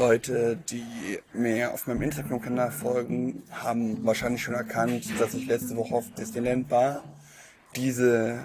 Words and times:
Leute, 0.00 0.56
die 0.70 1.18
mir 1.34 1.74
auf 1.74 1.86
meinem 1.86 2.00
Instagram-Kanal 2.00 2.70
folgen, 2.70 3.42
haben 3.50 4.02
wahrscheinlich 4.02 4.42
schon 4.42 4.54
erkannt, 4.54 5.04
dass 5.20 5.34
ich 5.34 5.46
letzte 5.46 5.76
Woche 5.76 5.94
auf 5.94 6.06
Disneyland 6.16 6.70
war. 6.70 7.04
Diese 7.76 8.38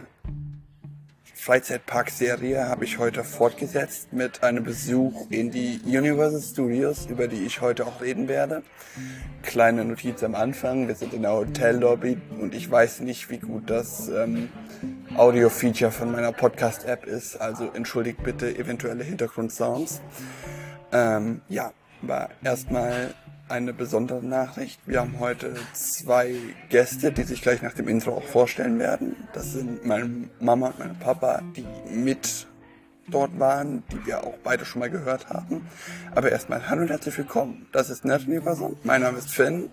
Freizeitpark-Serie 1.33 2.68
habe 2.68 2.83
ich 2.83 2.97
heute 2.97 3.23
fortgesetzt 3.23 4.12
mit 4.12 4.44
einem 4.44 4.65
Besuch 4.65 5.31
in 5.31 5.49
die 5.49 5.79
Universal 5.86 6.41
Studios, 6.41 7.05
über 7.05 7.29
die 7.29 7.46
ich 7.46 7.62
heute 7.62 7.87
auch 7.87 8.01
reden 8.01 8.28
werde. 8.28 8.62
Kleine 9.42 9.85
Notiz 9.85 10.24
am 10.24 10.35
Anfang, 10.35 10.90
wir 10.90 10.96
sind 10.96 11.13
in 11.13 11.22
der 11.22 11.31
Hotellobby 11.31 12.17
und 12.37 12.53
ich 12.53 12.69
weiß 12.69 12.99
nicht, 12.99 13.29
wie 13.29 13.37
gut 13.37 13.69
das 13.69 14.10
ähm, 14.10 14.49
Audio-Feature 15.15 15.92
von 15.92 16.12
meiner 16.12 16.34
Podcast-App 16.34 17.06
ist, 17.06 17.38
also 17.38 17.70
entschuldigt 17.73 18.22
bitte 18.23 18.53
eventuelle 18.58 19.06
Hintergrundsounds. 19.06 20.02
Ähm, 20.95 21.41
ja, 21.49 21.73
aber 22.02 22.30
erstmal 22.41 23.13
eine 23.49 23.73
besondere 23.73 24.26
Nachricht. 24.26 24.80
Wir 24.86 25.02
haben 25.02 25.20
heute 25.20 25.53
zwei 25.73 26.36
Gäste, 26.70 27.12
die 27.12 27.23
sich 27.23 27.41
gleich 27.41 27.62
nach 27.62 27.73
dem 27.73 27.90
Intro 27.90 28.16
auch 28.16 28.23
vorstellen 28.23 28.80
werden. 28.80 29.17
Das 29.34 29.52
sind 29.52 29.86
meine 29.86 30.30
Mama 30.39 30.67
und 30.67 30.80
mein 30.80 30.98
Papa, 30.98 31.41
die 31.58 31.66
mit 31.94 32.48
dort 33.09 33.38
waren, 33.38 33.84
die 33.91 34.05
wir 34.05 34.23
auch 34.23 34.38
beide 34.41 34.63
schon 34.63 34.80
mal 34.80 34.89
gehört 34.89 35.30
haben. 35.30 35.67
Aber 36.16 36.31
erstmal 36.31 36.70
hallo 36.70 36.84
und 36.84 36.89
herzlich 36.89 37.17
willkommen. 37.17 37.67
Das 37.73 37.89
ist 37.89 38.05
Nerd 38.05 38.25
Universum. 38.25 38.77
Mein 38.84 39.02
Name 39.02 39.17
ist 39.17 39.31
Finn. 39.31 39.70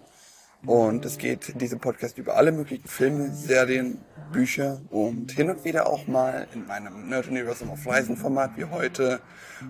Und 0.65 1.05
es 1.05 1.19
geht 1.19 1.49
in 1.49 1.59
diesem 1.59 1.81
Podcast 1.81 2.19
über 2.19 2.37
alle 2.37 2.53
möglichen 2.53 2.87
Filme, 2.87 3.33
Serien, 3.33 3.99
Bücher 4.33 4.81
und 4.91 5.33
hin 5.33 5.51
und 5.51 5.65
wieder 5.65 5.89
auch 5.89 6.07
mal 6.07 6.47
in 6.55 6.67
meinem 6.67 7.09
Nerd 7.09 7.27
Universum 7.29 7.71
auf 7.71 7.85
Reisen 7.87 8.17
Format 8.17 8.57
wie 8.57 8.65
heute 8.65 9.21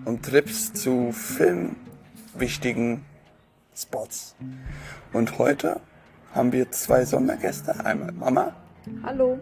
um 0.05 0.21
Trips 0.21 0.71
zu 0.73 1.11
filmwichtigen 1.11 3.03
Spots. 3.75 4.35
Und 5.13 5.39
heute 5.39 5.81
haben 6.33 6.51
wir 6.51 6.71
zwei 6.71 7.05
Sondergäste. 7.05 7.83
Einmal 7.83 8.11
Mama. 8.11 8.55
Hallo. 9.01 9.39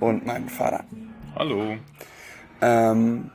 Und 0.00 0.26
meinen 0.26 0.48
Vater. 0.48 0.84
Hallo. 1.36 1.76
Ähm, 2.60 3.30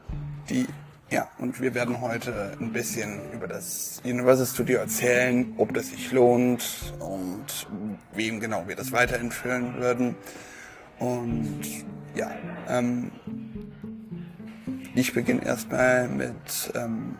die, 0.49 0.67
ja, 1.09 1.27
und 1.37 1.59
wir 1.59 1.73
werden 1.73 2.01
heute 2.01 2.55
ein 2.59 2.71
bisschen 2.71 3.31
über 3.33 3.47
das 3.47 4.01
Universal 4.03 4.45
Studio 4.45 4.79
erzählen, 4.79 5.53
ob 5.57 5.73
das 5.73 5.87
sich 5.87 6.11
lohnt 6.11 6.93
und 6.99 7.67
wem 8.13 8.39
genau 8.39 8.67
wir 8.67 8.75
das 8.75 8.91
weiterentführen 8.91 9.79
würden. 9.79 10.15
Und 10.99 11.61
ja, 12.15 12.31
ähm, 12.67 13.11
ich 14.95 15.13
beginne 15.13 15.45
erstmal 15.45 16.07
mit 16.07 16.71
ähm, 16.75 17.15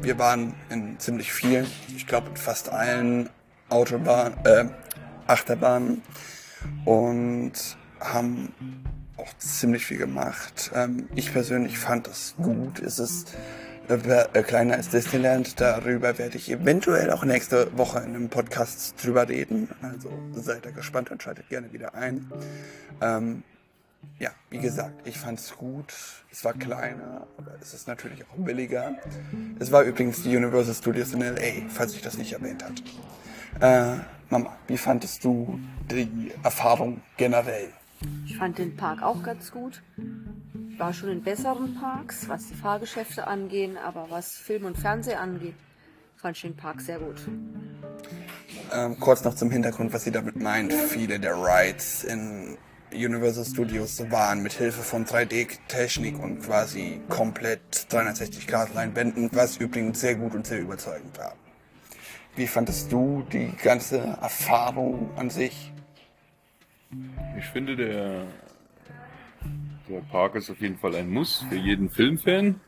wir 0.00 0.18
waren 0.18 0.54
in 0.70 0.98
ziemlich 0.98 1.32
vielen, 1.32 1.66
ich 1.96 2.06
glaube 2.06 2.30
in 2.30 2.36
fast 2.36 2.70
allen 2.70 3.30
Autobahnen, 3.68 4.38
äh, 4.44 4.66
Achterbahnen 5.26 6.02
und 6.84 7.52
haben 8.00 8.52
auch 9.16 9.32
ziemlich 9.38 9.86
viel 9.86 9.98
gemacht. 9.98 10.70
Ähm, 10.74 11.08
ich 11.14 11.32
persönlich 11.32 11.78
fand 11.78 12.06
das 12.06 12.34
gut. 12.36 12.80
Es 12.80 12.98
ist 12.98 13.34
äh, 13.88 13.94
äh, 13.94 14.42
kleiner 14.42 14.74
als 14.74 14.88
Disneyland. 14.88 15.60
Darüber 15.60 16.18
werde 16.18 16.36
ich 16.36 16.50
eventuell 16.50 17.10
auch 17.10 17.24
nächste 17.24 17.76
Woche 17.76 17.98
in 17.98 18.14
einem 18.14 18.28
Podcast 18.28 18.94
drüber 19.04 19.28
reden. 19.28 19.68
Also 19.82 20.10
seid 20.34 20.64
ihr 20.66 20.72
gespannt 20.72 21.10
und 21.10 21.22
schaltet 21.22 21.48
gerne 21.48 21.72
wieder 21.72 21.94
ein. 21.94 22.30
Ähm, 23.00 23.42
ja, 24.18 24.30
wie 24.50 24.58
gesagt, 24.58 25.06
ich 25.06 25.18
fand 25.18 25.38
es 25.38 25.54
gut. 25.56 25.92
Es 26.30 26.44
war 26.44 26.54
kleiner, 26.54 27.26
aber 27.38 27.52
es 27.60 27.74
ist 27.74 27.88
natürlich 27.88 28.24
auch 28.24 28.36
billiger. 28.36 28.96
Es 29.58 29.70
war 29.72 29.82
übrigens 29.82 30.22
die 30.22 30.36
Universal 30.36 30.74
Studios 30.74 31.12
in 31.12 31.20
LA, 31.20 31.68
falls 31.68 31.94
ich 31.94 32.02
das 32.02 32.16
nicht 32.18 32.32
erwähnt 32.32 32.64
hatte. 32.64 32.82
Äh, 33.60 34.00
Mama, 34.30 34.56
wie 34.66 34.78
fandest 34.78 35.24
du 35.24 35.60
die 35.90 36.32
Erfahrung 36.42 37.02
generell? 37.16 37.68
Ich 38.26 38.36
fand 38.36 38.58
den 38.58 38.76
Park 38.76 39.02
auch 39.02 39.22
ganz 39.22 39.50
gut. 39.50 39.82
War 40.76 40.92
schon 40.92 41.10
in 41.10 41.22
besseren 41.22 41.74
Parks, 41.74 42.28
was 42.28 42.48
die 42.48 42.54
Fahrgeschäfte 42.54 43.26
angehen, 43.26 43.76
aber 43.76 44.06
was 44.10 44.32
Film 44.32 44.64
und 44.64 44.76
Fernsehen 44.76 45.18
angeht, 45.18 45.54
fand 46.16 46.36
ich 46.36 46.42
den 46.42 46.56
Park 46.56 46.80
sehr 46.80 46.98
gut. 46.98 47.20
Ähm, 48.72 48.98
kurz 48.98 49.24
noch 49.24 49.34
zum 49.34 49.50
Hintergrund, 49.50 49.92
was 49.92 50.04
sie 50.04 50.10
damit 50.10 50.36
meint. 50.36 50.72
Viele 50.72 51.20
der 51.20 51.36
Rides 51.36 52.04
in 52.04 52.58
Universal 52.92 53.44
Studios 53.44 54.02
waren 54.10 54.42
mit 54.42 54.52
Hilfe 54.52 54.82
von 54.82 55.04
3D-Technik 55.04 56.18
und 56.18 56.42
quasi 56.42 57.00
komplett 57.08 57.92
360 57.92 58.46
Grad 58.46 58.74
Leinwänden, 58.74 59.30
was 59.32 59.56
übrigens 59.56 60.00
sehr 60.00 60.14
gut 60.14 60.34
und 60.34 60.46
sehr 60.46 60.60
überzeugend 60.60 61.16
war. 61.18 61.34
Wie 62.36 62.46
fandest 62.46 62.90
du 62.90 63.24
die 63.32 63.52
ganze 63.62 63.98
Erfahrung 63.98 65.10
an 65.16 65.30
sich? 65.30 65.73
Ich 67.38 67.46
finde, 67.46 67.76
der, 67.76 68.22
der 69.88 70.00
Park 70.10 70.34
ist 70.36 70.50
auf 70.50 70.60
jeden 70.60 70.76
Fall 70.76 70.94
ein 70.94 71.10
Muss 71.10 71.44
für 71.48 71.56
jeden 71.56 71.90
Filmfan. 71.90 72.60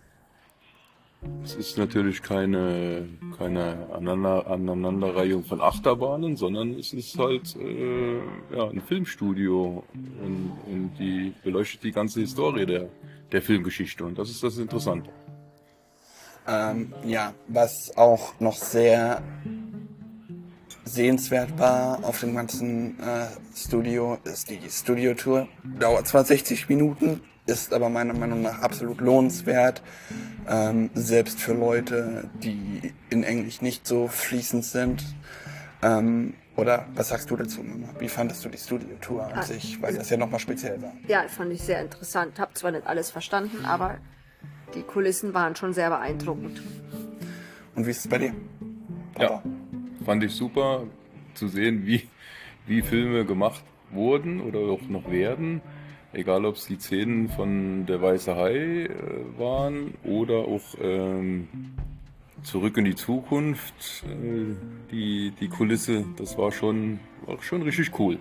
Es 1.42 1.54
ist 1.54 1.78
natürlich 1.78 2.22
keine, 2.22 3.09
keine 3.38 3.88
Aneinander, 3.92 4.47
Aneinanderreihung 4.47 5.44
von 5.44 5.60
Achterbahnen, 5.60 6.37
sondern 6.37 6.75
es 6.75 6.92
ist 6.92 7.19
halt 7.19 7.56
äh, 7.56 8.19
ja, 8.54 8.69
ein 8.69 8.81
Filmstudio 8.81 9.82
und, 9.94 10.53
und 10.66 10.93
die 10.98 11.32
beleuchtet 11.43 11.82
die 11.82 11.93
ganze 11.93 12.20
Historie 12.20 12.66
der, 12.66 12.88
der 13.32 13.43
Filmgeschichte 13.43 14.04
und 14.04 14.19
das 14.19 14.31
ist 14.31 14.43
das 14.43 14.58
Interessante. 14.58 15.10
Ähm, 16.48 16.93
ja, 17.04 17.34
was 17.48 17.97
auch 17.97 18.38
noch 18.38 18.56
sehr 18.56 19.22
sehenswert 20.86 21.58
war 21.58 22.04
auf 22.04 22.20
dem 22.20 22.34
ganzen 22.34 22.98
äh, 23.00 23.26
Studio, 23.54 24.19
ist 24.24 24.48
die 24.48 24.60
Studio-Tour. 24.70 25.48
Dauert 25.78 26.06
zwar 26.06 26.24
60 26.24 26.69
Minuten, 26.69 27.20
ist 27.44 27.74
aber 27.74 27.88
meiner 27.88 28.14
Meinung 28.14 28.42
nach 28.42 28.62
absolut 28.62 29.00
lohnenswert, 29.00 29.82
ähm, 30.48 30.91
selbst 30.94 31.41
für 31.41 31.54
Leute, 31.54 32.30
die 32.42 32.94
in 33.10 33.25
Englisch 33.25 33.60
nicht 33.60 33.86
so 33.86 34.08
fließend 34.08 34.64
sind. 34.64 35.04
Ähm, 35.82 36.34
oder 36.56 36.86
was 36.94 37.08
sagst 37.08 37.30
du 37.30 37.36
dazu, 37.36 37.62
Mama? 37.62 37.88
Wie 37.98 38.08
fandest 38.08 38.44
du 38.44 38.48
die 38.48 38.56
Studio-Tour 38.56 39.26
an 39.26 39.32
ah, 39.41 39.42
sich, 39.42 39.82
weil 39.82 39.94
das 39.94 40.08
ja 40.08 40.16
nochmal 40.16 40.41
speziell 40.41 40.80
war? 40.80 40.92
Ja, 41.08 41.26
fand 41.28 41.52
ich 41.52 41.62
sehr 41.62 41.82
interessant. 41.82 42.38
Hab 42.41 42.56
zwar 42.56 42.70
nicht 42.70 42.86
alles 42.86 43.10
verstanden, 43.10 43.64
aber 43.66 43.98
die 44.75 44.82
Kulissen 44.82 45.34
waren 45.34 45.54
schon 45.56 45.75
sehr 45.75 45.91
beeindruckend. 45.91 46.62
Und 47.75 47.86
wie 47.86 47.91
ist 47.91 48.06
es 48.06 48.08
bei 48.08 48.19
dir? 48.19 48.32
Papa? 49.14 49.25
Ja, 49.25 49.42
fand 50.06 50.22
ich 50.22 50.33
super 50.33 50.84
zu 51.34 51.49
sehen, 51.49 51.84
wie, 51.84 52.09
wie 52.67 52.81
Filme 52.81 53.25
gemacht 53.25 53.65
wurden 53.91 54.41
oder 54.41 54.61
auch 54.61 54.83
noch 54.89 55.11
werden. 55.11 55.61
Egal, 56.12 56.44
ob 56.47 56.55
es 56.55 56.67
die 56.67 56.78
Szenen 56.78 57.28
von 57.28 57.87
Der 57.87 58.00
Weiße 58.00 58.37
Hai 58.37 58.84
äh, 58.84 58.89
waren 59.37 59.94
oder 60.05 60.37
auch 60.37 60.62
ähm, 60.81 61.49
Zurück 62.44 62.77
in 62.77 62.84
die 62.84 62.94
Zukunft. 62.94 64.05
Äh, 64.05 64.55
die, 64.93 65.33
die 65.41 65.49
Kulisse, 65.49 66.05
das 66.17 66.38
war 66.38 66.53
schon, 66.53 67.00
war 67.27 67.43
schon 67.43 67.62
richtig 67.62 67.99
cool. 67.99 68.19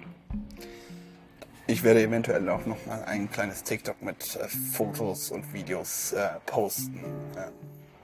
Ich 1.67 1.83
werde 1.83 2.01
eventuell 2.01 2.49
auch 2.49 2.65
noch 2.65 2.83
mal 2.87 3.03
ein 3.03 3.29
kleines 3.29 3.61
TikTok 3.61 4.01
mit 4.01 4.35
äh, 4.35 4.47
Fotos 4.73 5.29
und 5.29 5.53
Videos 5.53 6.13
äh, 6.13 6.29
posten 6.47 6.99
äh, 7.35 7.51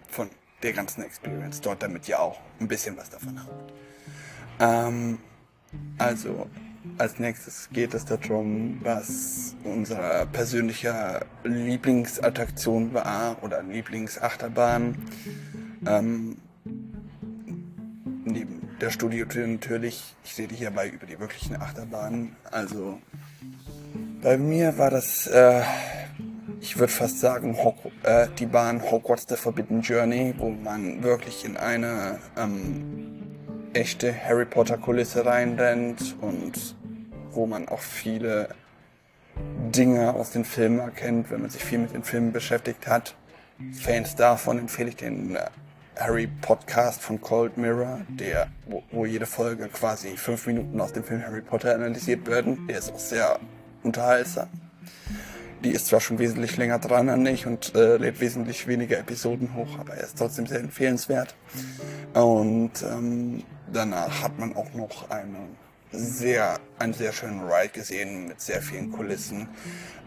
von 0.08 0.30
der 0.63 0.73
ganzen 0.73 1.03
Experience 1.03 1.61
dort, 1.61 1.81
damit 1.83 2.07
ihr 2.07 2.19
auch 2.19 2.39
ein 2.59 2.67
bisschen 2.67 2.97
was 2.97 3.09
davon 3.09 3.39
habt. 3.39 3.73
Ähm, 4.59 5.17
also 5.97 6.47
als 6.97 7.19
nächstes 7.19 7.69
geht 7.72 7.94
es 7.94 8.05
darum, 8.05 8.79
was 8.83 9.55
unser 9.63 10.25
persönlicher 10.27 11.25
Lieblingsattraktion 11.44 12.94
war 12.94 13.41
oder 13.44 13.63
Lieblingsachterbahn. 13.63 14.95
Ähm, 15.88 16.38
neben 18.25 18.62
der 18.80 18.89
Studiotür 18.89 19.47
natürlich. 19.47 20.15
Ich 20.24 20.38
rede 20.38 20.56
hierbei 20.56 20.89
über 20.89 21.06
die 21.06 21.19
wirklichen 21.19 21.62
Achterbahnen. 21.62 22.36
Also 22.50 23.00
bei 24.21 24.38
mir 24.38 24.77
war 24.77 24.89
das, 24.89 25.27
äh, 25.27 25.62
ich 26.62 26.78
würde 26.78 26.94
fast 26.94 27.19
sagen, 27.19 27.58
äh, 28.04 28.28
die 28.38 28.46
Bahn 28.46 28.81
Hogwarts 28.84 29.25
The 29.28 29.36
Forbidden 29.36 29.81
Journey, 29.81 30.36
wo 30.38 30.52
man 30.52 31.02
wirklich 31.04 31.44
in 31.44 31.58
eine 31.58 32.19
ähm, 32.38 33.24
echte 33.74 34.13
Harry 34.13 34.46
Potter 34.46 34.78
Kulisse 34.78 35.25
reinrennt 35.25 36.16
und 36.22 36.75
wo 37.31 37.48
man 37.48 37.68
auch 37.68 37.80
viele 37.80 38.50
Dinge 39.75 40.13
aus 40.13 40.31
den 40.31 40.46
Filmen 40.46 40.80
erkennt, 40.80 41.31
wenn 41.31 41.42
man 41.42 41.50
sich 41.50 41.63
viel 41.63 41.80
mit 41.80 41.94
den 41.94 42.04
Filmen 42.04 42.31
beschäftigt 42.31 42.86
hat. 42.88 43.16
Fans 43.74 44.16
davon 44.16 44.60
empfehle 44.60 44.90
ich 44.90 44.98
den 44.98 45.36
äh, 45.36 45.46
Harry 45.98 46.28
Podcast 46.28 47.02
von 47.02 47.19
Cold 47.22 47.58
Mirror, 47.58 48.02
der, 48.08 48.50
wo, 48.68 48.84
wo, 48.92 49.06
jede 49.06 49.25
Folge 49.25 49.68
quasi 49.68 50.16
fünf 50.16 50.46
Minuten 50.46 50.80
aus 50.80 50.94
dem 50.94 51.04
Film 51.04 51.24
Harry 51.24 51.42
Potter 51.42 51.74
analysiert 51.74 52.28
werden. 52.28 52.68
Der 52.68 52.78
ist 52.78 52.94
auch 52.94 53.00
sehr 53.00 53.40
unterhaltsam. 53.84 54.48
Die 55.63 55.72
ist 55.72 55.88
zwar 55.88 56.02
schon 56.02 56.19
wesentlich 56.19 56.58
länger 56.58 56.80
dran 56.80 57.10
an 57.10 57.24
nicht 57.24 57.46
und 57.46 57.75
äh, 57.75 57.98
lädt 57.98 58.19
wesentlich 58.19 58.68
weniger 58.68 58.98
Episoden 58.98 59.54
hoch, 59.56 59.80
aber 59.80 59.94
er 59.94 60.04
ist 60.04 60.18
trotzdem 60.18 60.48
sehr 60.48 60.60
empfehlenswert. 60.60 61.36
Und 62.13 62.72
ähm, 62.84 63.44
danach 63.72 64.24
hat 64.24 64.40
man 64.40 64.56
auch 64.56 64.74
noch 64.74 65.10
eine 65.10 65.38
sehr, 65.92 66.60
einen 66.80 66.94
sehr 66.94 67.12
schönen 67.12 67.42
Ride 67.42 67.74
gesehen 67.74 68.28
mit 68.28 68.42
sehr 68.42 68.62
vielen 68.62 68.92
Kulissen. 68.92 69.48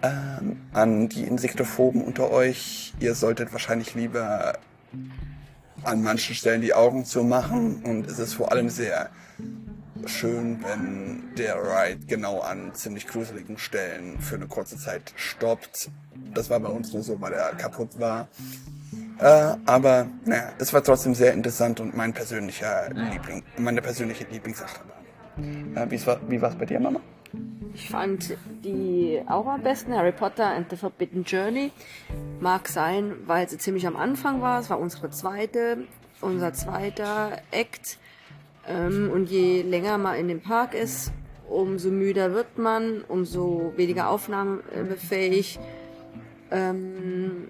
Ähm, 0.03 0.63
an 0.73 1.09
die 1.09 1.25
Insektophoben 1.25 2.03
unter 2.03 2.31
euch, 2.31 2.95
ihr 3.01 3.15
solltet 3.15 3.53
wahrscheinlich 3.53 3.95
lieber 3.95 4.59
an 5.83 6.03
manchen 6.03 6.35
Stellen 6.35 6.63
die 6.63 6.75
Augen 6.75 7.05
zu 7.05 7.23
machen 7.23 7.83
und 7.85 8.07
es 8.07 8.19
ist 8.19 8.35
vor 8.35 8.53
allem 8.53 8.71
sehr 8.71 9.11
schön, 10.07 10.63
wenn 10.63 11.35
der 11.37 11.57
Ride 11.57 12.07
genau 12.07 12.41
an 12.41 12.75
ziemlich 12.75 13.07
gruseligen 13.07 13.59
Stellen 13.59 14.19
für 14.21 14.37
eine 14.37 14.47
kurze 14.47 14.77
Zeit 14.77 15.13
stoppt. 15.17 15.91
Das 16.33 16.51
war 16.51 16.61
bei 16.61 16.69
uns 16.69 16.93
nur 16.93 17.03
so, 17.03 17.21
weil 17.21 17.33
er 17.33 17.55
kaputt 17.55 17.99
war. 17.99 18.29
Äh, 19.19 19.57
aber 19.67 20.07
naja, 20.25 20.53
es 20.59 20.73
war 20.73 20.83
trotzdem 20.83 21.15
sehr 21.15 21.33
interessant 21.33 21.81
und 21.81 21.97
mein 21.97 22.13
persönlicher 22.13 22.91
Liebling, 22.93 23.43
meine 23.57 23.81
persönliche 23.81 24.25
Lieblingsachterbahn. 24.31 25.77
Äh, 25.77 25.91
wie 25.91 26.41
war 26.41 26.51
es 26.51 26.57
bei 26.57 26.67
dir, 26.67 26.81
Mama? 26.81 27.01
Ich 27.75 27.91
fand 27.91 28.37
die 28.63 29.21
auch 29.27 29.47
am 29.47 29.63
besten, 29.63 29.95
Harry 29.95 30.13
Potter 30.13 30.47
and 30.47 30.71
the 30.71 30.77
Forbidden 30.77 31.25
Journey. 31.25 31.73
Mag 32.41 32.69
sein, 32.69 33.15
weil 33.27 33.49
sie 33.49 33.59
ziemlich 33.59 33.87
am 33.87 33.97
Anfang 33.97 34.43
war. 34.43 34.61
Es 34.61 34.71
war 34.71 34.79
unsere 34.79 35.11
zweite, 35.11 35.79
unser 36.21 36.53
zweiter 36.53 37.39
Act. 37.51 37.99
Ähm, 38.69 39.11
und 39.13 39.31
je 39.31 39.63
länger 39.63 39.99
man 39.99 40.17
in 40.17 40.29
dem 40.29 40.41
Park 40.41 40.75
ist, 40.75 41.13
umso 41.49 41.91
müder 41.91 42.33
wird 42.33 42.59
man, 42.59 43.03
umso 43.09 43.73
weniger 43.77 44.09
aufnahmefähig. 44.09 45.59
Ähm, 46.51 47.49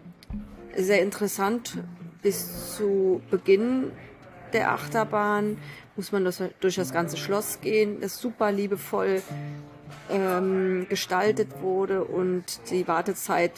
sehr 0.77 1.03
interessant 1.03 1.79
bis 2.23 2.77
zu 2.77 3.21
Beginn 3.31 3.93
der 4.53 4.73
Achterbahn 4.73 5.59
muss 5.97 6.11
man 6.11 6.25
das, 6.25 6.43
durch 6.61 6.77
das 6.77 6.93
ganze 6.93 7.17
Schloss 7.17 7.61
gehen, 7.61 8.01
das 8.01 8.19
super 8.19 8.51
liebevoll 8.51 9.23
ähm, 10.11 10.87
gestaltet 10.89 11.49
wurde 11.61 12.05
und 12.05 12.61
die 12.71 12.89
Wartezeit 12.89 13.53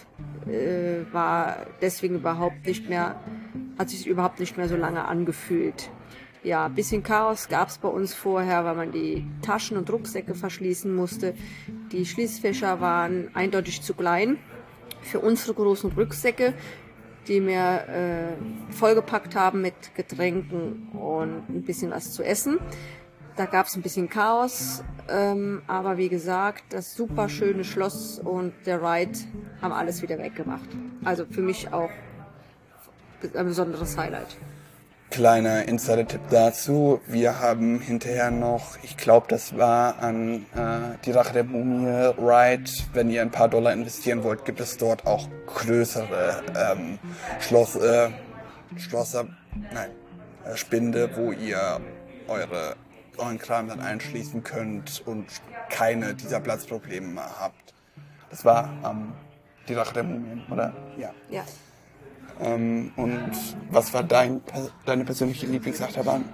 äh, 0.46 1.12
war 1.12 1.66
deswegen 1.80 2.16
überhaupt 2.16 2.66
nicht 2.66 2.88
mehr, 2.88 3.20
hat 3.78 3.90
sich 3.90 4.06
überhaupt 4.06 4.40
nicht 4.40 4.56
mehr 4.56 4.68
so 4.68 4.76
lange 4.76 5.06
angefühlt. 5.06 5.90
Ja, 6.46 6.68
bisschen 6.68 7.02
Chaos 7.02 7.48
gab 7.48 7.70
es 7.70 7.78
bei 7.78 7.88
uns 7.88 8.14
vorher, 8.14 8.64
weil 8.64 8.76
man 8.76 8.92
die 8.92 9.26
Taschen 9.42 9.76
und 9.76 9.90
Rucksäcke 9.90 10.36
verschließen 10.36 10.94
musste. 10.94 11.34
Die 11.90 12.06
Schließfächer 12.06 12.80
waren 12.80 13.34
eindeutig 13.34 13.82
zu 13.82 13.94
klein 13.94 14.38
für 15.02 15.18
unsere 15.18 15.54
großen 15.54 15.90
Rucksäcke, 15.90 16.54
die 17.26 17.44
wir 17.44 17.88
äh, 17.88 18.72
vollgepackt 18.72 19.34
haben 19.34 19.60
mit 19.60 19.74
Getränken 19.96 20.90
und 20.92 21.48
ein 21.48 21.62
bisschen 21.62 21.90
was 21.90 22.12
zu 22.12 22.22
essen. 22.22 22.60
Da 23.34 23.46
gab 23.46 23.66
es 23.66 23.74
ein 23.74 23.82
bisschen 23.82 24.08
Chaos, 24.08 24.84
ähm, 25.08 25.62
aber 25.66 25.96
wie 25.96 26.08
gesagt, 26.08 26.62
das 26.68 26.94
super 26.94 27.28
schöne 27.28 27.64
Schloss 27.64 28.20
und 28.20 28.52
der 28.66 28.80
Ride 28.80 29.18
haben 29.60 29.72
alles 29.72 30.00
wieder 30.00 30.16
weggemacht. 30.16 30.68
Also 31.02 31.26
für 31.28 31.42
mich 31.42 31.72
auch 31.72 31.90
ein 33.34 33.46
besonderes 33.46 33.98
Highlight. 33.98 34.36
Kleiner 35.10 35.66
Insider-Tipp 35.66 36.20
dazu. 36.30 37.00
Wir 37.06 37.40
haben 37.40 37.80
hinterher 37.80 38.30
noch, 38.30 38.76
ich 38.82 38.96
glaube, 38.96 39.26
das 39.28 39.56
war 39.56 40.02
an 40.02 40.44
äh, 40.54 40.98
die 41.04 41.12
Rache 41.12 41.32
der 41.32 41.44
Mumie 41.44 42.12
Ride. 42.18 42.70
Wenn 42.92 43.10
ihr 43.10 43.22
ein 43.22 43.30
paar 43.30 43.48
Dollar 43.48 43.72
investieren 43.72 44.24
wollt, 44.24 44.44
gibt 44.44 44.60
es 44.60 44.76
dort 44.76 45.06
auch 45.06 45.28
größere 45.46 46.42
ähm, 46.54 46.98
Schloss, 47.40 47.76
äh, 47.76 48.10
Schlosser, 48.76 49.26
nein, 49.72 49.90
äh, 50.44 50.56
Spinde, 50.56 51.08
wo 51.16 51.32
ihr 51.32 51.80
eure, 52.28 52.74
euren 53.16 53.38
Kram 53.38 53.68
dann 53.68 53.80
einschließen 53.80 54.42
könnt 54.42 55.02
und 55.06 55.26
keine 55.70 56.14
dieser 56.14 56.40
Platzprobleme 56.40 57.22
habt. 57.40 57.74
Das 58.30 58.44
war 58.44 58.70
ähm, 58.84 59.12
die 59.68 59.74
Rache 59.74 59.94
der 59.94 60.02
Mumien, 60.02 60.44
oder? 60.50 60.72
Ja. 60.98 61.10
Ja. 61.30 61.44
Ähm, 62.40 62.92
und 62.96 63.30
was 63.70 63.92
war 63.94 64.02
dein, 64.02 64.40
deine 64.84 65.04
persönliche 65.04 65.46
Lieblingsachterbahn? 65.46 66.24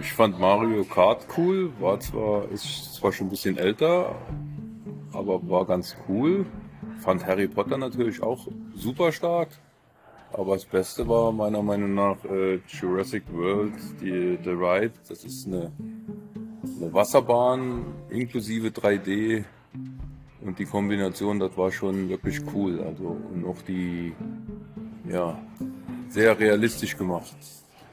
Ich 0.00 0.12
fand 0.12 0.40
Mario 0.40 0.84
Kart 0.84 1.26
cool, 1.36 1.72
war 1.78 2.00
zwar, 2.00 2.48
ist 2.50 2.94
zwar 2.94 3.12
schon 3.12 3.26
ein 3.26 3.30
bisschen 3.30 3.58
älter, 3.58 4.14
aber 5.12 5.46
war 5.48 5.66
ganz 5.66 5.96
cool. 6.08 6.46
Fand 7.00 7.26
Harry 7.26 7.48
Potter 7.48 7.76
natürlich 7.76 8.22
auch 8.22 8.46
super 8.74 9.12
stark. 9.12 9.48
Aber 10.32 10.54
das 10.54 10.64
Beste 10.64 11.06
war 11.08 11.32
meiner 11.32 11.62
Meinung 11.62 11.94
nach 11.94 12.24
äh, 12.24 12.60
Jurassic 12.68 13.24
World, 13.32 13.74
die, 14.00 14.38
The 14.42 14.50
Ride. 14.50 14.92
Das 15.08 15.24
ist 15.24 15.46
eine, 15.46 15.72
eine 16.62 16.92
Wasserbahn 16.92 17.84
inklusive 18.10 18.68
3D. 18.68 19.44
Und 20.42 20.58
die 20.58 20.64
Kombination, 20.64 21.38
das 21.38 21.56
war 21.56 21.70
schon 21.70 22.08
wirklich 22.08 22.40
cool. 22.54 22.80
Also, 22.80 23.16
und 23.32 23.44
auch 23.44 23.60
die, 23.62 24.14
ja, 25.10 25.38
sehr 26.08 26.38
realistisch 26.38 26.96
gemacht. 26.96 27.34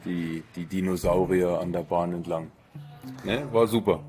Die, 0.05 0.43
die 0.55 0.65
Dinosaurier 0.65 1.59
an 1.59 1.73
der 1.73 1.83
Bahn 1.83 2.13
entlang. 2.13 2.51
Ne, 3.23 3.47
war 3.51 3.67
super. 3.67 4.03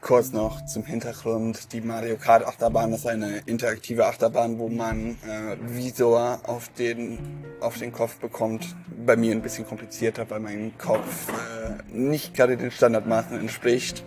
Kurz 0.00 0.32
noch 0.32 0.64
zum 0.64 0.84
Hintergrund. 0.84 1.72
Die 1.72 1.80
Mario 1.80 2.16
Kart 2.16 2.46
Achterbahn 2.46 2.92
ist 2.92 3.06
eine 3.06 3.38
interaktive 3.46 4.06
Achterbahn, 4.06 4.58
wo 4.58 4.68
man 4.68 5.16
äh, 5.26 5.56
Visor 5.60 6.40
auf 6.44 6.68
den, 6.70 7.18
auf 7.60 7.78
den 7.78 7.92
Kopf 7.92 8.16
bekommt. 8.18 8.76
Bei 9.04 9.16
mir 9.16 9.32
ein 9.32 9.42
bisschen 9.42 9.66
komplizierter, 9.66 10.30
weil 10.30 10.40
mein 10.40 10.72
Kopf 10.78 11.28
äh, 11.28 11.92
nicht 11.92 12.34
gerade 12.34 12.56
den 12.56 12.70
Standardmaßen 12.70 13.38
entspricht. 13.38 14.04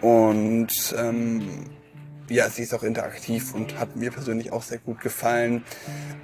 Und 0.00 0.94
ähm, 0.98 1.66
ja, 2.30 2.48
sie 2.48 2.62
ist 2.62 2.72
auch 2.72 2.82
interaktiv 2.82 3.54
und 3.54 3.78
hat 3.78 3.96
mir 3.96 4.10
persönlich 4.10 4.52
auch 4.52 4.62
sehr 4.62 4.78
gut 4.78 5.00
gefallen. 5.00 5.64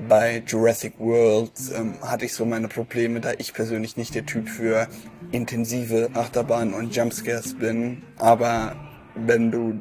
Bei 0.08 0.42
Jurassic 0.46 0.98
World 0.98 1.52
ähm, 1.74 1.94
hatte 2.00 2.24
ich 2.24 2.34
so 2.34 2.44
meine 2.44 2.68
Probleme, 2.68 3.20
da 3.20 3.32
ich 3.38 3.52
persönlich 3.52 3.96
nicht 3.96 4.14
der 4.14 4.24
Typ 4.24 4.48
für 4.48 4.88
intensive 5.32 6.10
Achterbahnen 6.14 6.74
und 6.74 6.94
Jumpscares 6.94 7.54
bin. 7.54 8.02
Aber 8.18 8.76
wenn 9.14 9.50
du, 9.50 9.80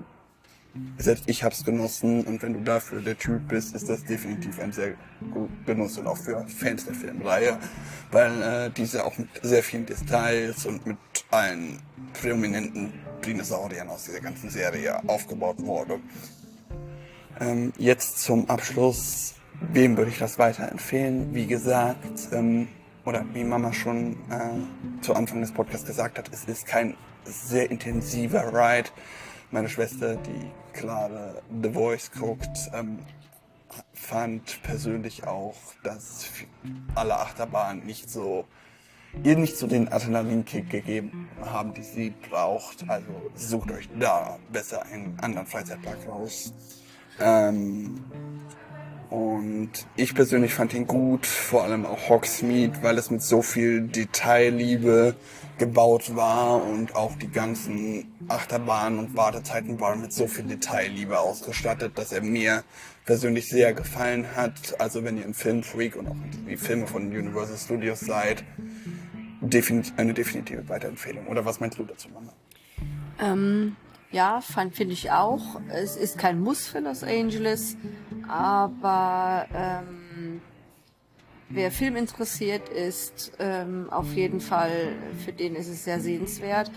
selbst 0.98 1.26
ich 1.28 1.44
hab's 1.44 1.64
genossen 1.64 2.24
und 2.26 2.42
wenn 2.42 2.54
du 2.54 2.62
dafür 2.62 3.02
der 3.02 3.18
Typ 3.18 3.48
bist, 3.48 3.76
ist 3.76 3.88
das 3.88 4.04
definitiv 4.04 4.60
ein 4.60 4.72
sehr 4.72 4.96
Genuss 5.66 5.98
und 5.98 6.08
auch 6.08 6.18
für 6.18 6.46
Fans 6.48 6.86
der 6.86 6.94
Filmreihe, 6.94 7.58
weil 8.12 8.42
äh, 8.42 8.70
diese 8.76 9.06
auch 9.06 9.18
mit 9.18 9.30
sehr 9.42 9.64
vielen 9.64 9.86
Details 9.86 10.66
und 10.66 10.86
mit 10.86 10.98
allen 11.36 11.80
prominenten 12.22 12.94
Dinosauriern 13.26 13.90
aus 13.90 14.06
dieser 14.06 14.22
ganzen 14.22 14.50
Serie 14.50 14.98
aufgebaut 15.08 15.58
wurde. 15.60 16.00
Ähm, 17.40 17.74
jetzt 17.78 18.20
zum 18.20 18.50
Abschluss, 18.50 19.36
wem 19.74 19.98
würde 19.98 20.12
ich 20.12 20.20
das 20.20 20.40
weiterempfehlen? 20.40 21.36
Wie 21.36 21.46
gesagt, 21.46 22.32
ähm, 22.32 22.70
oder 23.04 23.26
wie 23.34 23.44
Mama 23.44 23.74
schon 23.74 24.14
äh, 24.30 25.02
zu 25.02 25.14
Anfang 25.14 25.42
des 25.42 25.52
Podcasts 25.52 25.86
gesagt 25.86 26.18
hat, 26.18 26.30
es 26.32 26.46
ist 26.46 26.66
kein 26.66 26.96
sehr 27.26 27.70
intensiver 27.70 28.54
Ride. 28.54 28.90
Meine 29.52 29.68
Schwester, 29.68 30.16
die 30.16 30.80
gerade 30.80 31.42
The 31.62 31.70
Voice 31.72 32.12
guckt, 32.18 32.72
ähm, 32.74 33.00
fand 33.94 34.64
persönlich 34.64 35.28
auch, 35.28 35.56
dass 35.84 36.28
alle 36.96 37.18
Achterbahnen 37.20 37.86
nicht 37.86 38.10
so 38.10 38.46
ihr 39.24 39.36
nicht 39.38 39.58
so 39.58 39.68
den 39.68 39.92
Adrenalinkick 39.92 40.70
gegeben 40.70 41.30
haben, 41.42 41.74
die 41.74 41.84
sie 41.84 42.14
braucht. 42.30 42.88
Also 42.88 43.08
sucht 43.36 43.72
euch 43.72 43.90
da 44.00 44.38
besser 44.52 44.86
einen 44.86 45.18
anderen 45.22 45.48
Freizeitpark 45.48 45.98
raus. 46.08 46.54
Ähm, 47.20 48.04
und 49.10 49.72
ich 49.96 50.16
persönlich 50.16 50.54
fand 50.54 50.74
ihn 50.74 50.88
gut, 50.88 51.26
vor 51.26 51.64
allem 51.64 51.86
auch 51.86 52.10
Hogsmeade, 52.10 52.74
weil 52.82 52.98
es 52.98 53.12
mit 53.12 53.22
so 53.22 53.42
viel 53.42 53.82
Detailliebe 53.82 55.16
gebaut 55.58 56.16
war 56.16 56.62
und 56.62 56.96
auch 56.96 57.16
die 57.16 57.32
ganzen 57.32 58.12
Achterbahnen 58.28 59.00
und 59.00 59.16
Wartezeiten 59.16 59.80
waren 59.80 60.02
mit 60.02 60.12
so 60.12 60.28
viel 60.28 60.44
Detailliebe 60.46 61.18
ausgestattet, 61.18 61.98
dass 61.98 62.12
er 62.12 62.22
mir 62.22 62.64
persönlich 63.06 63.48
sehr 63.48 63.74
gefallen 63.74 64.36
hat. 64.36 64.80
Also 64.80 65.04
wenn 65.04 65.18
ihr 65.18 65.26
ein 65.26 65.34
Filmfreak 65.34 65.96
und 65.96 66.08
auch 66.08 66.16
die 66.50 66.58
Filme 66.58 66.88
von 66.88 67.08
Universal 67.08 67.58
Studios 67.58 68.02
seid, 68.02 68.44
eine 69.98 70.14
definitive 70.14 70.68
Weiterempfehlung. 70.70 71.28
Oder 71.28 71.46
was 71.46 71.60
meinst 71.60 71.78
du 71.78 71.84
dazu, 71.84 72.10
Mama? 72.10 72.34
Ähm, 73.20 73.76
ja, 74.12 74.42
finde 74.42 74.94
ich 74.94 75.12
auch. 75.12 75.60
Es 75.70 75.96
ist 75.96 76.18
kein 76.18 76.40
Muss 76.40 76.68
für 76.68 76.80
Los 76.80 77.04
Angeles, 77.04 77.78
aber 78.28 79.46
ähm, 79.54 80.42
wer 81.50 81.72
Film 81.72 81.96
interessiert 81.96 82.70
ist, 82.70 83.34
ähm, 83.40 83.90
auf 83.90 84.14
jeden 84.14 84.42
Fall, 84.42 84.94
für 85.24 85.34
den 85.34 85.56
ist 85.56 85.68
es 85.68 85.84
sehr 85.84 86.00
sehenswert. 86.00 86.72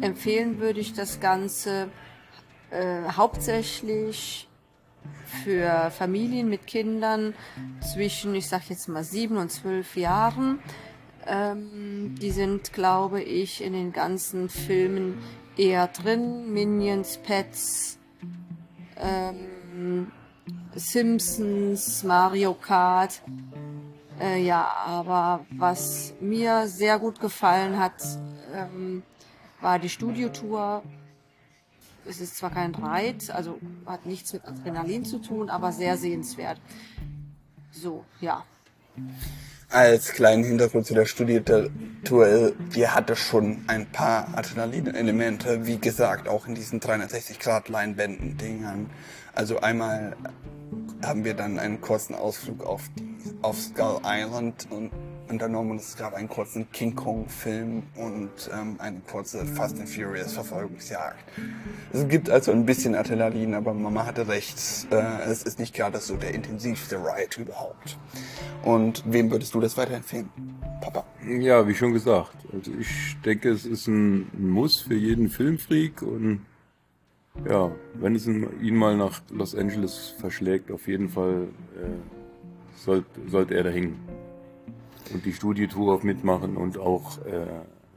Empfehlen 0.00 0.60
würde 0.60 0.80
ich 0.80 0.92
das 0.92 1.20
Ganze 1.20 1.88
äh, 2.70 3.02
hauptsächlich 3.16 4.48
für 5.44 5.90
Familien 5.90 6.48
mit 6.48 6.66
Kindern 6.66 7.34
zwischen, 7.80 8.34
ich 8.34 8.48
sag 8.48 8.68
jetzt 8.68 8.88
mal, 8.88 9.04
sieben 9.04 9.36
und 9.36 9.50
zwölf 9.50 9.96
Jahren. 9.96 10.58
Ähm, 11.26 12.14
die 12.20 12.30
sind, 12.30 12.72
glaube 12.72 13.22
ich, 13.22 13.62
in 13.62 13.72
den 13.72 13.92
ganzen 13.92 14.48
Filmen 14.48 15.18
eher 15.56 15.88
drin. 15.88 16.52
Minions, 16.52 17.18
Pets, 17.18 17.98
ähm, 18.96 20.12
Simpsons, 20.74 22.04
Mario 22.04 22.54
Kart. 22.54 23.22
Äh, 24.20 24.42
ja, 24.42 24.66
aber 24.86 25.44
was 25.50 26.14
mir 26.20 26.68
sehr 26.68 26.98
gut 26.98 27.20
gefallen 27.20 27.78
hat, 27.78 28.02
ähm, 28.54 29.02
war 29.60 29.78
die 29.78 29.88
Studiotour. 29.88 30.82
Es 32.08 32.20
ist 32.20 32.36
zwar 32.36 32.50
kein 32.50 32.74
Reit, 32.74 33.30
also 33.30 33.58
hat 33.84 34.06
nichts 34.06 34.32
mit 34.32 34.44
Adrenalin 34.44 35.04
zu 35.04 35.18
tun, 35.18 35.50
aber 35.50 35.72
sehr 35.72 35.96
sehenswert. 35.96 36.60
So, 37.72 38.04
ja. 38.20 38.44
Als 39.68 40.12
kleinen 40.12 40.44
Hintergrund 40.44 40.86
zu 40.86 40.94
der 40.94 41.06
Studiotour, 41.06 42.52
die 42.74 42.86
hatte 42.86 43.16
schon 43.16 43.64
ein 43.66 43.86
paar 43.86 44.28
Adrenalin-Elemente, 44.36 45.66
wie 45.66 45.78
gesagt, 45.78 46.28
auch 46.28 46.46
in 46.46 46.54
diesen 46.54 46.78
360-Grad-Leinwänden-Dingern. 46.80 48.88
Also 49.34 49.58
einmal 49.58 50.14
haben 51.04 51.24
wir 51.24 51.34
dann 51.34 51.58
einen 51.58 51.80
kurzen 51.80 52.14
Ausflug 52.14 52.64
auf, 52.64 52.82
die, 52.96 53.08
auf 53.42 53.60
Skull 53.60 54.00
Island 54.04 54.68
und 54.70 54.92
unternommen 55.28 55.76
es 55.76 55.96
gab 55.96 56.14
einen 56.14 56.28
kurzen 56.28 56.70
King 56.72 56.94
Kong 56.94 57.28
Film 57.28 57.82
und 57.96 58.30
ähm, 58.52 58.76
eine 58.78 59.00
kurze 59.00 59.44
Fast 59.44 59.78
and 59.78 59.88
Furious 59.88 60.32
Verfolgungsjagd. 60.32 61.24
Es 61.92 62.08
gibt 62.08 62.30
also 62.30 62.52
ein 62.52 62.66
bisschen 62.66 62.94
Adrenalin, 62.94 63.54
aber 63.54 63.74
Mama 63.74 64.06
hatte 64.06 64.28
recht, 64.28 64.58
äh, 64.90 65.22
es 65.28 65.42
ist 65.42 65.58
nicht 65.58 65.74
gerade 65.74 65.98
so 65.98 66.16
der 66.16 66.34
intensivste 66.34 66.96
Ride 66.96 67.40
überhaupt. 67.40 67.98
Und 68.62 69.02
wem 69.06 69.30
würdest 69.30 69.54
du 69.54 69.60
das 69.60 69.76
weiterempfehlen? 69.76 70.28
Papa? 70.80 71.04
Ja, 71.26 71.66
wie 71.66 71.74
schon 71.74 71.92
gesagt, 71.92 72.36
also 72.52 72.70
ich 72.78 73.16
denke, 73.24 73.50
es 73.50 73.64
ist 73.64 73.86
ein 73.86 74.28
Muss 74.38 74.80
für 74.80 74.94
jeden 74.94 75.28
Filmfreak 75.28 76.02
und 76.02 76.46
ja, 77.44 77.70
wenn 77.94 78.14
es 78.14 78.26
ihn 78.26 78.76
mal 78.76 78.96
nach 78.96 79.20
Los 79.30 79.54
Angeles 79.54 80.14
verschlägt, 80.18 80.70
auf 80.70 80.88
jeden 80.88 81.08
Fall 81.08 81.48
äh, 81.76 82.78
sollte, 82.78 83.06
sollte 83.28 83.54
er 83.54 83.64
da 83.64 83.70
hängen. 83.70 83.98
Und 85.12 85.24
die 85.24 85.32
Studietour 85.32 85.94
auch 85.94 86.02
mitmachen 86.02 86.56
und 86.56 86.78
auch 86.78 87.24
äh, 87.26 87.46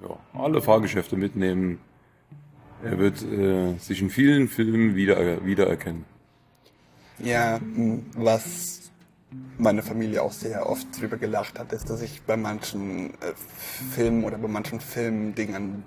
ja, 0.01 0.17
alle 0.33 0.61
Fahrgeschäfte 0.61 1.15
mitnehmen. 1.15 1.79
Er 2.83 2.97
wird 2.97 3.21
äh, 3.23 3.77
sich 3.77 4.01
in 4.01 4.09
vielen 4.09 4.47
Filmen 4.47 4.95
wieder, 4.95 5.45
wiedererkennen. 5.45 6.05
Ja, 7.19 7.59
was 8.15 8.91
meine 9.57 9.83
Familie 9.83 10.21
auch 10.21 10.31
sehr 10.31 10.69
oft 10.69 10.87
drüber 10.99 11.17
gelacht 11.17 11.59
hat, 11.59 11.73
ist, 11.73 11.89
dass 11.89 12.01
ich 12.01 12.21
bei 12.21 12.37
manchen 12.37 13.11
äh, 13.15 13.33
Filmen 13.91 14.23
oder 14.23 14.37
bei 14.37 14.47
manchen 14.47 14.79
Filmdingern 14.79 15.83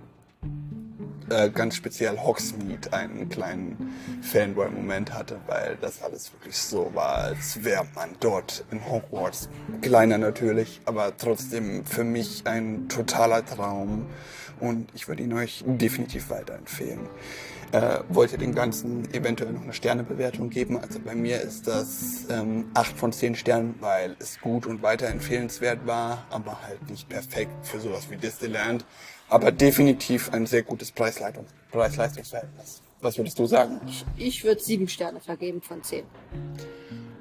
äh, 1.30 1.50
ganz 1.50 1.76
speziell 1.76 2.18
Hogsmeade 2.18 2.92
einen 2.92 3.28
kleinen 3.28 3.94
Fanboy-Moment 4.22 5.14
hatte, 5.14 5.40
weil 5.46 5.76
das 5.80 6.02
alles 6.02 6.32
wirklich 6.32 6.56
so 6.56 6.90
war, 6.94 7.16
als 7.18 7.64
wäre 7.64 7.86
man 7.94 8.10
dort 8.20 8.64
in 8.70 8.84
Hogwarts. 8.88 9.48
Kleiner 9.80 10.18
natürlich, 10.18 10.80
aber 10.84 11.16
trotzdem 11.16 11.84
für 11.84 12.04
mich 12.04 12.46
ein 12.46 12.88
totaler 12.88 13.44
Traum 13.44 14.06
und 14.60 14.88
ich 14.94 15.08
würde 15.08 15.22
ihn 15.22 15.32
euch 15.32 15.64
definitiv 15.66 16.30
weiterempfehlen. 16.30 17.00
Äh, 17.72 18.00
wollt 18.10 18.32
ihr 18.32 18.38
dem 18.38 18.54
Ganzen 18.54 19.12
eventuell 19.14 19.52
noch 19.52 19.62
eine 19.62 19.72
Sternebewertung 19.72 20.50
geben? 20.50 20.78
Also 20.78 20.98
bei 20.98 21.14
mir 21.14 21.40
ist 21.40 21.66
das 21.66 22.26
ähm, 22.28 22.66
8 22.74 22.98
von 22.98 23.12
10 23.12 23.34
Sternen, 23.34 23.74
weil 23.80 24.14
es 24.18 24.38
gut 24.40 24.66
und 24.66 24.82
weiterempfehlenswert 24.82 25.86
war, 25.86 26.26
aber 26.28 26.60
halt 26.62 26.90
nicht 26.90 27.08
perfekt 27.08 27.66
für 27.66 27.80
sowas 27.80 28.10
wie 28.10 28.16
Disneyland 28.16 28.84
aber 29.32 29.50
definitiv 29.50 30.30
ein 30.32 30.46
sehr 30.46 30.62
gutes 30.62 30.92
Preis-Leistungsverhältnis. 30.92 32.82
Was 33.00 33.16
würdest 33.16 33.38
du 33.38 33.46
sagen? 33.46 33.80
Ich 34.16 34.44
würde 34.44 34.60
sieben 34.60 34.88
Sterne 34.88 35.20
vergeben 35.20 35.62
von 35.62 35.82
zehn. 35.82 36.04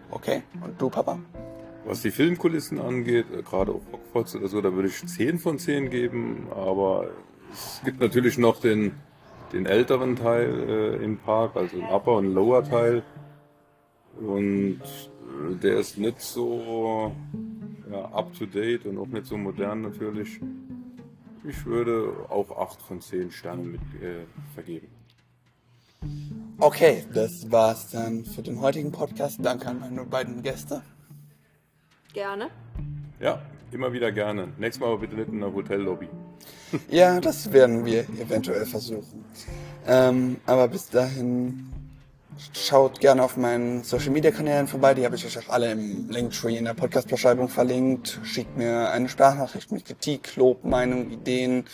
Okay, 0.10 0.44
und 0.62 0.80
du, 0.80 0.89
Papa? 0.89 1.20
Was 1.86 2.01
die 2.01 2.12
Filmkulissen 2.12 2.80
angeht, 2.80 3.25
äh, 3.34 3.41
gerade 3.41 3.72
auf 3.72 3.82
Hogwarts 3.91 4.36
oder 4.36 4.50
so, 4.50 4.62
da 4.62 4.74
würde 4.74 4.89
ich 4.89 5.08
10 5.08 5.39
von 5.39 5.58
10 5.58 5.89
geben, 5.89 6.48
aber 6.53 7.08
es 7.51 7.82
gibt 7.84 8.01
natürlich 8.01 8.38
noch 8.38 8.60
den, 8.60 8.91
den 9.53 9.65
älteren 9.65 10.18
Teil 10.18 10.70
äh, 10.70 11.03
im 11.03 11.18
Park, 11.18 11.56
also 11.56 11.77
den 11.77 11.86
Upper 11.86 12.18
und 12.18 12.34
Lower 12.34 12.63
Teil. 12.63 13.03
Und 14.20 14.82
äh, 14.82 15.56
der 15.63 15.80
ist 15.80 15.98
nicht 15.98 16.20
so 16.20 17.13
ja, 17.89 18.06
up 18.12 18.38
to 18.38 18.46
date 18.46 18.86
und 18.86 18.98
auch 18.98 19.08
nicht 19.08 19.25
so 19.25 19.38
modern 19.38 19.82
natürlich. 19.82 20.39
Ich 21.43 21.65
würde 21.65 22.13
auch 22.29 22.55
8 22.55 22.81
von 22.81 23.01
10 23.01 23.31
Sternen 23.31 23.71
mit 23.71 23.81
äh, 24.01 24.25
vergeben. 24.53 24.88
Okay, 26.60 27.05
das 27.13 27.51
war's 27.51 27.89
dann 27.89 28.25
für 28.25 28.41
den 28.43 28.62
heutigen 28.62 28.91
Podcast. 28.91 29.39
Danke 29.41 29.67
an 29.67 29.79
meine 29.79 30.03
beiden 30.05 30.43
Gäste. 30.43 30.83
Gerne. 32.13 32.50
Ja, 33.19 33.41
immer 33.71 33.91
wieder 33.93 34.12
gerne. 34.12 34.50
Nächstes 34.57 34.79
Mal 34.79 34.88
aber 34.88 35.00
bitte 35.00 35.15
nicht 35.15 35.29
in 35.29 35.39
der 35.39 35.53
Hotellobby. 35.53 36.10
ja, 36.89 37.19
das 37.19 37.51
werden 37.51 37.86
wir 37.86 38.01
eventuell 38.19 38.65
versuchen. 38.65 39.25
Ähm, 39.88 40.38
aber 40.45 40.67
bis 40.67 40.89
dahin 40.89 41.71
Schaut 42.53 43.00
gerne 43.00 43.23
auf 43.23 43.38
meinen 43.38 43.83
Social 43.83 44.09
Media 44.11 44.31
Kanälen 44.31 44.67
vorbei, 44.67 44.93
die 44.93 45.05
habe 45.05 45.15
ich 45.15 45.25
euch 45.25 45.38
auch 45.38 45.50
alle 45.50 45.71
im 45.71 46.09
Linktree 46.09 46.57
in 46.57 46.65
der 46.65 46.73
Podcast-Beschreibung 46.73 47.50
verlinkt. 47.50 48.19
Schickt 48.23 48.57
mir 48.57 48.89
eine 48.89 49.09
Sprachnachricht 49.09 49.71
mit 49.71 49.85
Kritik, 49.85 50.35
Lob, 50.35 50.63
Meinung, 50.63 51.11
Ideen. 51.11 51.65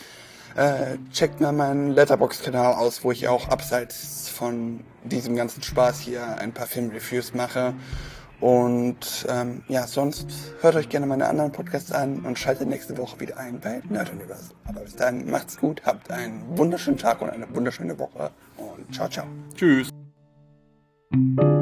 Äh, 0.55 0.97
checkt 1.13 1.39
mal 1.39 1.53
meinen 1.53 1.91
Letterbox-Kanal 1.91 2.73
aus, 2.73 3.03
wo 3.03 3.11
ich 3.11 3.27
auch 3.27 3.47
abseits 3.49 4.27
von 4.29 4.83
diesem 5.03 5.35
ganzen 5.35 5.61
Spaß 5.61 5.99
hier 5.99 6.37
ein 6.39 6.51
paar 6.51 6.67
Filmreviews 6.67 7.33
mache. 7.33 7.73
Und 8.39 9.25
ähm, 9.29 9.63
ja, 9.67 9.87
sonst 9.87 10.27
hört 10.61 10.75
euch 10.75 10.89
gerne 10.89 11.07
meine 11.07 11.27
anderen 11.27 11.51
Podcasts 11.51 11.91
an 11.91 12.19
und 12.19 12.37
schaltet 12.37 12.67
nächste 12.67 12.97
Woche 12.97 13.19
wieder 13.19 13.37
ein 13.37 13.59
bei 13.59 13.81
Nerd 13.89 14.11
Universe. 14.11 14.51
Aber 14.65 14.81
bis 14.81 14.95
dahin 14.95 15.29
macht's 15.29 15.57
gut, 15.57 15.81
habt 15.85 16.11
einen 16.11 16.57
wunderschönen 16.57 16.97
Tag 16.97 17.21
und 17.21 17.29
eine 17.29 17.47
wunderschöne 17.55 17.97
Woche 17.97 18.31
und 18.57 18.93
ciao, 18.93 19.09
ciao. 19.09 19.25
Tschüss. 19.55 19.89
Thank 21.11 21.39
you 21.41 21.56